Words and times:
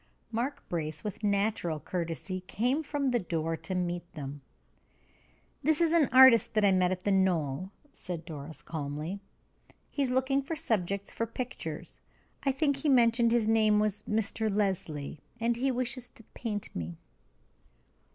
Mark 0.31 0.67
Brace, 0.67 1.03
with 1.03 1.21
natural 1.23 1.79
courtesy, 1.79 2.39
came 2.39 2.81
from 2.81 3.11
the 3.11 3.19
door 3.19 3.55
to 3.55 3.75
meet 3.75 4.11
them. 4.15 4.41
"This 5.61 5.79
is 5.79 5.93
an 5.93 6.09
artist 6.11 6.55
that 6.55 6.65
I 6.65 6.71
met 6.71 6.89
at 6.89 7.03
the 7.03 7.11
knoll," 7.11 7.69
said 7.93 8.25
Doris, 8.25 8.63
calmly. 8.63 9.19
"He 9.91 10.01
is 10.01 10.09
looking 10.09 10.41
for 10.41 10.55
subjects 10.55 11.11
for 11.11 11.27
pictures. 11.27 11.99
I 12.41 12.51
think 12.51 12.77
he 12.77 12.89
mentioned 12.89 13.31
his 13.31 13.47
name 13.47 13.79
was 13.79 14.01
Mr. 14.09 14.51
Leslie, 14.51 15.19
and 15.39 15.55
he 15.55 15.69
wishes 15.69 16.09
to 16.09 16.23
paint 16.33 16.75
me." 16.75 16.97